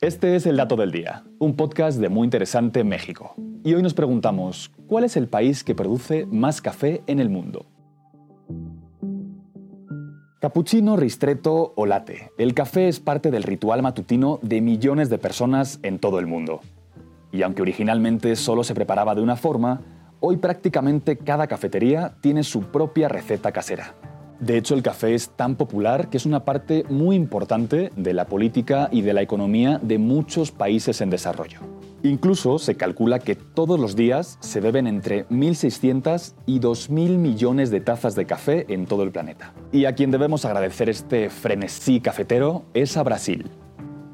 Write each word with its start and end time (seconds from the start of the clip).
Este 0.00 0.36
es 0.36 0.46
el 0.46 0.56
Dato 0.56 0.76
del 0.76 0.92
Día, 0.92 1.24
un 1.40 1.56
podcast 1.56 1.98
de 1.98 2.08
Muy 2.08 2.24
Interesante 2.24 2.84
México. 2.84 3.34
Y 3.64 3.74
hoy 3.74 3.82
nos 3.82 3.94
preguntamos, 3.94 4.70
¿cuál 4.86 5.02
es 5.02 5.16
el 5.16 5.26
país 5.26 5.64
que 5.64 5.74
produce 5.74 6.24
más 6.26 6.62
café 6.62 7.02
en 7.08 7.18
el 7.18 7.28
mundo? 7.28 7.66
Cappuccino, 10.40 10.96
ristretto 10.96 11.72
o 11.74 11.84
latte. 11.84 12.30
El 12.38 12.54
café 12.54 12.86
es 12.86 13.00
parte 13.00 13.32
del 13.32 13.42
ritual 13.42 13.82
matutino 13.82 14.38
de 14.40 14.60
millones 14.60 15.10
de 15.10 15.18
personas 15.18 15.80
en 15.82 15.98
todo 15.98 16.20
el 16.20 16.28
mundo. 16.28 16.60
Y 17.32 17.42
aunque 17.42 17.62
originalmente 17.62 18.36
solo 18.36 18.62
se 18.62 18.76
preparaba 18.76 19.16
de 19.16 19.22
una 19.22 19.34
forma, 19.34 19.80
hoy 20.20 20.36
prácticamente 20.36 21.16
cada 21.16 21.48
cafetería 21.48 22.14
tiene 22.20 22.44
su 22.44 22.70
propia 22.70 23.08
receta 23.08 23.50
casera. 23.50 23.96
De 24.40 24.56
hecho, 24.56 24.74
el 24.74 24.82
café 24.82 25.14
es 25.14 25.30
tan 25.30 25.56
popular 25.56 26.10
que 26.10 26.16
es 26.16 26.24
una 26.24 26.44
parte 26.44 26.84
muy 26.88 27.16
importante 27.16 27.90
de 27.96 28.12
la 28.14 28.26
política 28.26 28.88
y 28.92 29.02
de 29.02 29.12
la 29.12 29.22
economía 29.22 29.80
de 29.82 29.98
muchos 29.98 30.52
países 30.52 31.00
en 31.00 31.10
desarrollo. 31.10 31.58
Incluso 32.04 32.60
se 32.60 32.76
calcula 32.76 33.18
que 33.18 33.34
todos 33.34 33.80
los 33.80 33.96
días 33.96 34.38
se 34.40 34.60
beben 34.60 34.86
entre 34.86 35.26
1.600 35.28 36.34
y 36.46 36.60
2.000 36.60 37.18
millones 37.18 37.72
de 37.72 37.80
tazas 37.80 38.14
de 38.14 38.26
café 38.26 38.72
en 38.72 38.86
todo 38.86 39.02
el 39.02 39.10
planeta. 39.10 39.52
Y 39.72 39.86
a 39.86 39.96
quien 39.96 40.12
debemos 40.12 40.44
agradecer 40.44 40.88
este 40.88 41.30
frenesí 41.30 42.00
cafetero 42.00 42.64
es 42.74 42.96
a 42.96 43.02
Brasil. 43.02 43.50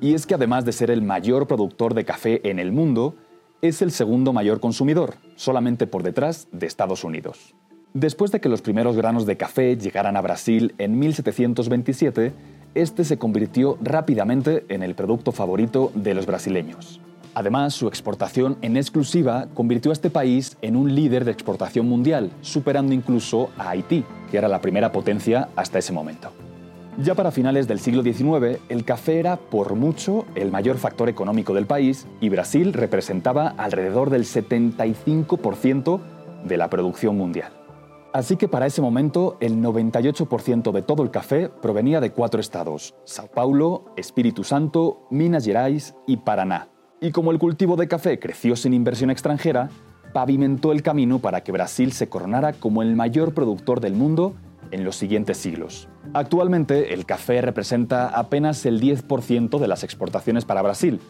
Y 0.00 0.14
es 0.14 0.26
que 0.26 0.34
además 0.34 0.64
de 0.64 0.72
ser 0.72 0.90
el 0.90 1.02
mayor 1.02 1.46
productor 1.46 1.92
de 1.92 2.06
café 2.06 2.48
en 2.48 2.58
el 2.58 2.72
mundo, 2.72 3.16
es 3.60 3.82
el 3.82 3.90
segundo 3.90 4.32
mayor 4.32 4.60
consumidor, 4.60 5.16
solamente 5.34 5.86
por 5.86 6.02
detrás 6.02 6.48
de 6.52 6.66
Estados 6.66 7.04
Unidos. 7.04 7.54
Después 7.96 8.30
de 8.30 8.42
que 8.42 8.50
los 8.50 8.60
primeros 8.60 8.94
granos 8.94 9.24
de 9.24 9.38
café 9.38 9.74
llegaran 9.74 10.18
a 10.18 10.20
Brasil 10.20 10.74
en 10.76 10.98
1727, 10.98 12.34
este 12.74 13.04
se 13.04 13.16
convirtió 13.16 13.78
rápidamente 13.80 14.66
en 14.68 14.82
el 14.82 14.94
producto 14.94 15.32
favorito 15.32 15.92
de 15.94 16.12
los 16.12 16.26
brasileños. 16.26 17.00
Además, 17.32 17.72
su 17.72 17.88
exportación 17.88 18.58
en 18.60 18.76
exclusiva 18.76 19.48
convirtió 19.54 19.92
a 19.92 19.94
este 19.94 20.10
país 20.10 20.58
en 20.60 20.76
un 20.76 20.94
líder 20.94 21.24
de 21.24 21.30
exportación 21.30 21.88
mundial, 21.88 22.32
superando 22.42 22.92
incluso 22.92 23.48
a 23.56 23.70
Haití, 23.70 24.04
que 24.30 24.36
era 24.36 24.48
la 24.48 24.60
primera 24.60 24.92
potencia 24.92 25.48
hasta 25.56 25.78
ese 25.78 25.94
momento. 25.94 26.32
Ya 27.02 27.14
para 27.14 27.30
finales 27.30 27.66
del 27.66 27.80
siglo 27.80 28.02
XIX, 28.02 28.60
el 28.68 28.84
café 28.84 29.20
era 29.20 29.38
por 29.38 29.74
mucho 29.74 30.26
el 30.34 30.50
mayor 30.50 30.76
factor 30.76 31.08
económico 31.08 31.54
del 31.54 31.64
país 31.64 32.06
y 32.20 32.28
Brasil 32.28 32.74
representaba 32.74 33.54
alrededor 33.56 34.10
del 34.10 34.24
75% 34.24 36.00
de 36.44 36.56
la 36.58 36.68
producción 36.68 37.16
mundial. 37.16 37.52
Así 38.16 38.38
que 38.38 38.48
para 38.48 38.64
ese 38.64 38.80
momento 38.80 39.36
el 39.40 39.58
98% 39.58 40.72
de 40.72 40.80
todo 40.80 41.02
el 41.02 41.10
café 41.10 41.50
provenía 41.50 42.00
de 42.00 42.12
cuatro 42.12 42.40
estados, 42.40 42.94
Sao 43.04 43.26
Paulo, 43.26 43.92
Espíritu 43.98 44.42
Santo, 44.42 45.06
Minas 45.10 45.44
Gerais 45.44 45.94
y 46.06 46.16
Paraná. 46.16 46.70
Y 46.98 47.10
como 47.10 47.30
el 47.30 47.38
cultivo 47.38 47.76
de 47.76 47.88
café 47.88 48.18
creció 48.18 48.56
sin 48.56 48.72
inversión 48.72 49.10
extranjera, 49.10 49.68
pavimentó 50.14 50.72
el 50.72 50.82
camino 50.82 51.18
para 51.18 51.42
que 51.42 51.52
Brasil 51.52 51.92
se 51.92 52.08
coronara 52.08 52.54
como 52.54 52.80
el 52.80 52.96
mayor 52.96 53.34
productor 53.34 53.80
del 53.80 53.92
mundo 53.92 54.34
en 54.70 54.82
los 54.82 54.96
siguientes 54.96 55.36
siglos. 55.36 55.86
Actualmente 56.14 56.94
el 56.94 57.04
café 57.04 57.42
representa 57.42 58.08
apenas 58.08 58.64
el 58.64 58.80
10% 58.80 59.58
de 59.58 59.68
las 59.68 59.84
exportaciones 59.84 60.46
para 60.46 60.62
Brasil, 60.62 61.00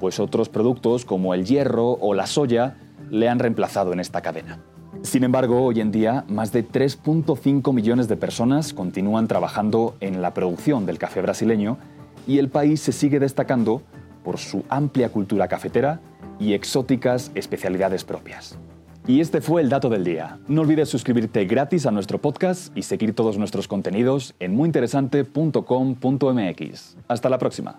pues 0.00 0.18
otros 0.18 0.48
productos 0.48 1.04
como 1.04 1.34
el 1.34 1.44
hierro 1.44 1.90
o 1.90 2.14
la 2.14 2.26
soya 2.26 2.78
le 3.10 3.28
han 3.28 3.38
reemplazado 3.38 3.92
en 3.92 4.00
esta 4.00 4.22
cadena. 4.22 4.64
Sin 5.04 5.22
embargo, 5.22 5.62
hoy 5.62 5.80
en 5.80 5.92
día, 5.92 6.24
más 6.28 6.50
de 6.50 6.66
3.5 6.66 7.72
millones 7.74 8.08
de 8.08 8.16
personas 8.16 8.72
continúan 8.72 9.28
trabajando 9.28 9.96
en 10.00 10.22
la 10.22 10.32
producción 10.32 10.86
del 10.86 10.96
café 10.96 11.20
brasileño 11.20 11.76
y 12.26 12.38
el 12.38 12.48
país 12.48 12.80
se 12.80 12.90
sigue 12.90 13.20
destacando 13.20 13.82
por 14.24 14.38
su 14.38 14.64
amplia 14.70 15.10
cultura 15.10 15.46
cafetera 15.46 16.00
y 16.40 16.54
exóticas 16.54 17.30
especialidades 17.34 18.02
propias. 18.02 18.58
Y 19.06 19.20
este 19.20 19.42
fue 19.42 19.60
el 19.60 19.68
dato 19.68 19.90
del 19.90 20.04
día. 20.04 20.38
No 20.48 20.62
olvides 20.62 20.88
suscribirte 20.88 21.44
gratis 21.44 21.84
a 21.84 21.90
nuestro 21.90 22.18
podcast 22.18 22.74
y 22.74 22.80
seguir 22.80 23.14
todos 23.14 23.36
nuestros 23.36 23.68
contenidos 23.68 24.34
en 24.40 24.56
muyinteresante.com.mx. 24.56 26.96
Hasta 27.08 27.28
la 27.28 27.36
próxima. 27.36 27.78